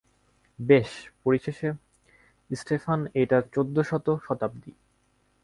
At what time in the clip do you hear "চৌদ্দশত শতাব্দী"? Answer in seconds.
3.53-4.71